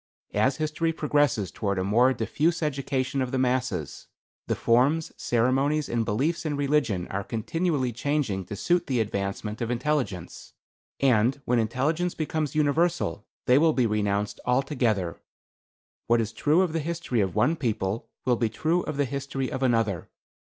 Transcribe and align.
As 0.33 0.57
history 0.57 0.91
progresses 0.91 1.51
toward 1.51 1.77
a 1.77 1.83
more 1.83 2.11
diffuse 2.11 2.63
education 2.63 3.21
of 3.21 3.29
the 3.31 3.37
masses, 3.37 4.07
the 4.47 4.55
forms, 4.55 5.11
ceremonies 5.15 5.87
and 5.87 6.03
beliefs 6.03 6.43
in 6.43 6.57
religion 6.57 7.05
are 7.09 7.23
continually 7.23 7.91
changing 7.93 8.45
to 8.45 8.55
suit 8.55 8.87
the 8.87 8.99
advancement 8.99 9.61
of 9.61 9.69
intelligence; 9.69 10.53
and 11.01 11.39
when 11.45 11.59
intelligence 11.59 12.15
becomes 12.15 12.55
universal, 12.55 13.27
they 13.45 13.59
will 13.59 13.73
be 13.73 13.85
renounced 13.85 14.39
altogether. 14.43 15.21
What 16.07 16.19
is 16.19 16.31
true 16.31 16.63
of 16.63 16.73
the 16.73 16.79
history 16.79 17.21
of 17.21 17.35
one 17.35 17.55
people 17.55 18.09
will 18.25 18.37
be 18.37 18.49
true 18.49 18.81
of 18.81 18.97
the 18.97 19.05
history 19.05 19.51
of 19.51 19.61
another. 19.61 20.09